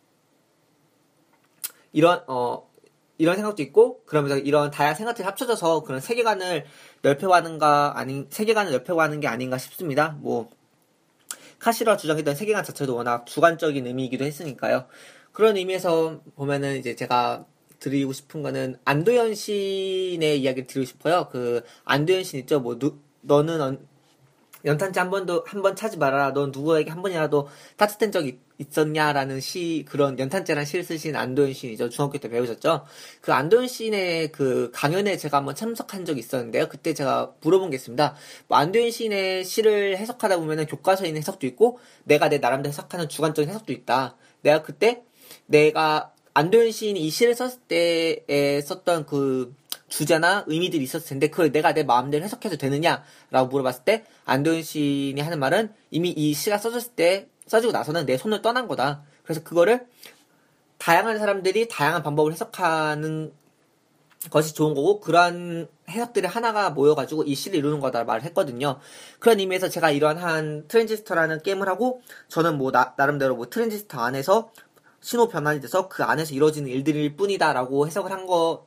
이런 1.92 2.22
어 2.26 2.68
이런 3.16 3.36
생각도 3.36 3.62
있고 3.62 4.02
그러면서 4.04 4.36
이런 4.36 4.70
다양한 4.70 4.94
생각들이 4.94 5.24
합쳐져서 5.24 5.82
그런 5.84 6.00
세계관을 6.00 6.66
넓혀가는가 7.00 7.98
아닌 7.98 8.26
세계관을 8.28 8.72
넓혀가는 8.72 9.20
게 9.20 9.26
아닌가 9.26 9.56
싶습니다. 9.56 10.16
뭐 10.20 10.50
카시라 11.58 11.96
주장했던 11.96 12.34
세계관 12.34 12.62
자체도 12.62 12.94
워낙 12.94 13.26
주관적인 13.26 13.86
의미이기도 13.86 14.24
했으니까요. 14.24 14.86
그런 15.32 15.56
의미에서 15.56 16.20
보면은 16.36 16.76
이제 16.76 16.94
제가 16.94 17.46
드리고 17.78 18.12
싶은 18.12 18.42
거는 18.42 18.76
안도현 18.84 19.34
시인의 19.34 20.42
이야기를 20.42 20.66
드리고 20.66 20.86
싶어요. 20.86 21.28
그 21.30 21.62
안도현 21.84 22.24
시 22.24 22.38
있죠. 22.38 22.60
뭐 22.60 22.78
누, 22.78 22.98
너는 23.22 23.86
연탄재 24.64 25.00
한 25.00 25.10
번도 25.10 25.44
한 25.46 25.62
번 25.62 25.76
차지 25.76 25.96
말아라. 25.98 26.32
넌 26.32 26.50
누구에게 26.52 26.90
한 26.90 27.02
번이라도 27.02 27.48
따뜻한 27.76 28.12
적이 28.12 28.38
있었냐라는 28.58 29.40
시 29.40 29.84
그런 29.88 30.18
연탄재란 30.18 30.64
시를 30.64 30.84
쓰신 30.84 31.16
안도현 31.16 31.52
시인이죠. 31.54 31.88
중학교 31.88 32.18
때 32.18 32.28
배우셨죠. 32.28 32.84
그 33.20 33.32
안도현 33.32 33.68
시인의 33.68 34.32
그 34.32 34.70
강연에 34.74 35.16
제가 35.16 35.38
한번 35.38 35.54
참석한 35.54 36.04
적이 36.04 36.20
있었는데요. 36.20 36.68
그때 36.68 36.92
제가 36.94 37.32
물어본 37.40 37.70
게 37.70 37.76
있습니다. 37.76 38.14
뭐 38.48 38.58
안도현 38.58 38.90
시인의 38.90 39.44
시를 39.44 39.96
해석하다 39.96 40.36
보면은 40.38 40.66
교과서에 40.66 41.08
있는 41.08 41.20
해석도 41.22 41.46
있고 41.46 41.78
내가 42.04 42.28
내 42.28 42.38
나름대로 42.38 42.70
해석하는 42.70 43.08
주관적인 43.08 43.48
해석도 43.48 43.72
있다. 43.72 44.16
내가 44.42 44.62
그때 44.62 45.02
내가 45.46 46.12
안도현 46.34 46.70
시인이 46.70 47.00
이 47.00 47.10
시를 47.10 47.34
썼을 47.34 47.52
때에 47.66 48.60
썼던 48.60 49.06
그 49.06 49.54
주제나 49.90 50.44
의미들이 50.46 50.82
있었을 50.82 51.06
텐데 51.06 51.28
그걸 51.28 51.52
내가 51.52 51.74
내 51.74 51.82
마음대로 51.82 52.24
해석해도 52.24 52.56
되느냐라고 52.56 53.48
물어봤을 53.50 53.84
때 53.84 54.04
안도현 54.24 54.62
시인이 54.62 55.20
하는 55.20 55.38
말은 55.38 55.74
이미 55.90 56.10
이 56.10 56.32
시가 56.32 56.56
써졌을 56.56 56.92
때 56.92 57.28
써지고 57.46 57.72
나서는 57.72 58.06
내 58.06 58.16
손을 58.16 58.40
떠난 58.40 58.68
거다. 58.68 59.02
그래서 59.24 59.42
그거를 59.42 59.86
다양한 60.78 61.18
사람들이 61.18 61.68
다양한 61.68 62.02
방법을 62.02 62.32
해석하는 62.32 63.32
것이 64.30 64.54
좋은 64.54 64.74
거고 64.74 65.00
그러한 65.00 65.68
해석들이 65.88 66.26
하나가 66.26 66.70
모여가지고 66.70 67.24
이 67.24 67.34
시를 67.34 67.58
이루는 67.58 67.80
거다 67.80 68.04
말을 68.04 68.22
했거든요. 68.24 68.78
그런 69.18 69.40
의미에서 69.40 69.68
제가 69.68 69.90
이러한 69.90 70.68
트랜지스터라는 70.68 71.42
게임을 71.42 71.68
하고 71.68 72.02
저는 72.28 72.58
뭐 72.58 72.70
나, 72.70 72.94
나름대로 72.96 73.34
뭐 73.34 73.50
트랜지스터 73.50 74.00
안에서 74.00 74.52
신호 75.00 75.28
변환이 75.28 75.60
돼서 75.60 75.88
그 75.88 76.04
안에서 76.04 76.34
이루어지는 76.34 76.68
일들일 76.68 77.16
뿐이다라고 77.16 77.86
해석을 77.86 78.12
한 78.12 78.26
거, 78.26 78.66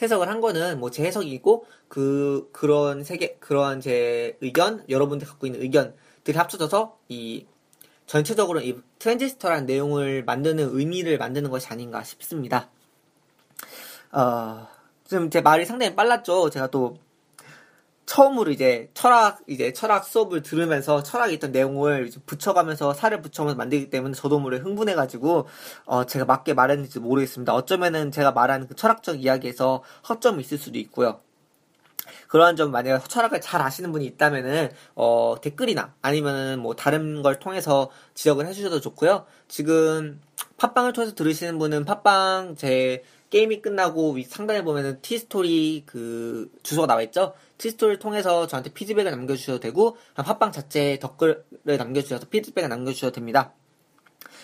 해석을 0.00 0.28
한 0.28 0.40
거는 0.40 0.78
뭐 0.78 0.90
제 0.90 1.04
해석이고 1.04 1.66
그 1.88 2.48
그런 2.52 3.04
세계 3.04 3.36
그런 3.40 3.80
제 3.80 4.36
의견 4.40 4.84
여러분들 4.88 5.26
갖고 5.26 5.46
있는 5.46 5.62
의견들이 5.62 6.36
합쳐져서 6.36 6.98
이 7.08 7.46
전체적으로 8.06 8.60
이 8.60 8.78
트랜지스터라는 8.98 9.66
내용을 9.66 10.24
만드는 10.24 10.70
의미를 10.72 11.18
만드는 11.18 11.50
것이 11.50 11.66
아닌가 11.68 12.02
싶습니다. 12.04 12.70
어, 14.12 14.68
지금 15.04 15.30
제 15.30 15.40
말이 15.40 15.64
상당히 15.64 15.94
빨랐죠. 15.96 16.50
제가 16.50 16.68
또 16.68 16.98
처음으로 18.06 18.52
이제 18.52 18.88
철학 18.94 19.40
이제 19.48 19.72
철학 19.72 20.04
수업을 20.04 20.42
들으면서 20.42 21.02
철학에 21.02 21.34
있던 21.34 21.50
내용을 21.50 22.10
붙여가면서 22.24 22.94
살을 22.94 23.20
붙여가면서 23.20 23.58
만들기 23.58 23.90
때문에 23.90 24.14
저도 24.14 24.38
모르게 24.38 24.62
흥분해가지고 24.62 25.48
어 25.86 26.04
제가 26.04 26.24
맞게 26.24 26.54
말했는지 26.54 27.00
모르겠습니다. 27.00 27.52
어쩌면은 27.52 28.12
제가 28.12 28.30
말한 28.30 28.68
그 28.68 28.76
철학적 28.76 29.22
이야기에서 29.22 29.82
허점이 30.08 30.40
있을 30.40 30.56
수도 30.56 30.78
있고요. 30.78 31.20
그러한 32.28 32.54
점 32.54 32.70
만약에 32.70 33.04
철학을 33.08 33.40
잘 33.40 33.60
아시는 33.60 33.90
분이 33.90 34.06
있다면은 34.06 34.70
어 34.94 35.34
댓글이나 35.42 35.94
아니면은 36.00 36.60
뭐 36.60 36.76
다른 36.76 37.22
걸 37.22 37.40
통해서 37.40 37.90
지적을 38.14 38.46
해주셔도 38.46 38.80
좋고요. 38.80 39.26
지금 39.48 40.20
팟빵을 40.58 40.92
통해서 40.92 41.14
들으시는 41.14 41.58
분은 41.58 41.84
팟빵 41.84 42.54
제 42.56 43.02
게임이 43.30 43.60
끝나고 43.60 44.12
위 44.12 44.22
상단에 44.22 44.62
보면은 44.62 45.00
티스토리 45.02 45.82
그 45.84 46.48
주소가 46.62 46.86
나와 46.86 47.02
있죠. 47.02 47.34
티스토리를 47.58 47.98
통해서 47.98 48.46
저한테 48.46 48.70
피드백을 48.70 49.10
남겨주셔도 49.10 49.60
되고 49.60 49.96
팟빵 50.14 50.52
자체에 50.52 50.98
댓글을 50.98 51.44
남겨주셔서 51.64 52.26
피드백을 52.28 52.68
남겨주셔도 52.68 53.12
됩니다. 53.12 53.52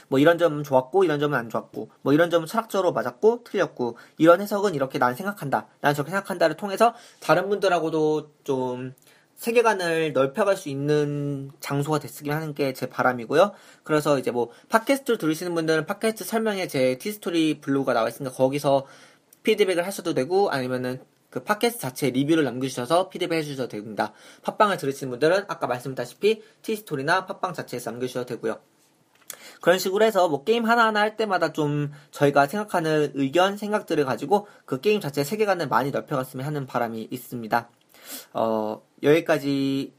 뭐 0.08 0.18
이런 0.18 0.38
점은 0.38 0.62
좋았고 0.62 1.04
이런 1.04 1.20
점은 1.20 1.38
안 1.38 1.48
좋았고 1.48 1.90
뭐 2.02 2.12
이런 2.12 2.30
점은 2.30 2.46
철학적으로 2.46 2.92
맞았고 2.92 3.44
틀렸고 3.44 3.96
이런 4.18 4.40
해석은 4.40 4.74
이렇게 4.74 4.98
난 4.98 5.14
생각한다 5.14 5.68
난 5.80 5.94
저렇게 5.94 6.10
생각한다를 6.10 6.56
통해서 6.56 6.94
다른 7.20 7.48
분들하고도 7.48 8.30
좀 8.44 8.94
세계관을 9.36 10.12
넓혀갈 10.12 10.56
수 10.56 10.68
있는 10.68 11.50
장소가 11.60 11.98
됐으면 11.98 12.36
하는 12.36 12.54
게 12.54 12.72
제 12.74 12.86
바람이고요. 12.88 13.52
그래서 13.82 14.18
이제 14.18 14.30
뭐 14.30 14.50
팟캐스트를 14.68 15.18
들으시는 15.18 15.54
분들은 15.54 15.86
팟캐스트 15.86 16.24
설명에 16.24 16.68
제 16.68 16.96
티스토리 16.98 17.60
블로그가 17.60 17.92
나와 17.92 18.08
있으니까 18.08 18.34
거기서 18.34 18.86
피드백을 19.42 19.84
하셔도 19.84 20.14
되고 20.14 20.50
아니면은 20.50 21.02
그 21.32 21.42
팟캐스트 21.42 21.80
자체 21.80 22.10
리뷰를 22.10 22.44
남겨주셔서 22.44 23.08
피드백 23.08 23.38
해주셔도 23.38 23.68
됩니다. 23.68 24.12
팟빵을 24.42 24.76
들으시는 24.76 25.10
분들은 25.10 25.46
아까 25.48 25.66
말씀드렸다시피 25.66 26.42
티스토리나 26.60 27.24
팟빵 27.24 27.54
자체에서 27.54 27.90
남겨주셔도 27.90 28.26
되고요. 28.26 28.60
그런 29.62 29.78
식으로 29.78 30.04
해서 30.04 30.28
뭐 30.28 30.44
게임 30.44 30.66
하나하나 30.66 31.00
할 31.00 31.16
때마다 31.16 31.52
좀 31.52 31.90
저희가 32.10 32.46
생각하는 32.46 33.12
의견, 33.14 33.56
생각들을 33.56 34.04
가지고 34.04 34.46
그 34.66 34.80
게임 34.80 35.00
자체 35.00 35.24
세계관을 35.24 35.68
많이 35.68 35.90
넓혀갔으면 35.90 36.44
하는 36.44 36.66
바람이 36.66 37.08
있습니다. 37.10 37.70
어, 38.34 38.82
여기까지 39.02 39.94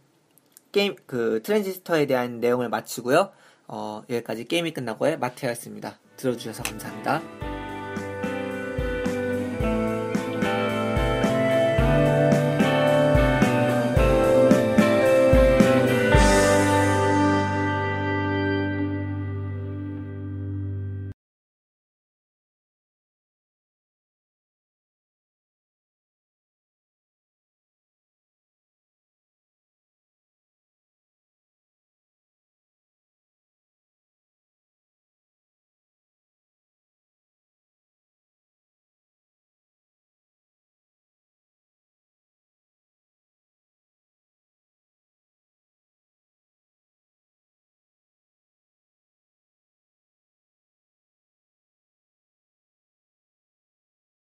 게임, 0.71 0.95
그 1.07 1.41
트랜지스터에 1.43 2.05
대한 2.05 2.41
내용을 2.41 2.69
마치고요. 2.69 3.31
어, 3.67 4.03
여기까지 4.07 4.45
게임이 4.45 4.71
끝나고의 4.73 5.17
마태였습니다. 5.17 5.97
들어주셔서 6.17 6.61
감사합니다. 6.61 7.52